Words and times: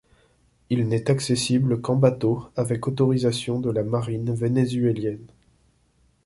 Il 0.71 0.87
n'est 0.87 1.11
accessible 1.11 1.79
qu'en 1.79 1.95
bateau 1.95 2.47
avec 2.55 2.87
autorisation 2.87 3.59
de 3.59 3.69
la 3.69 3.83
marine 3.83 4.33
vénézuélienne. 4.33 5.27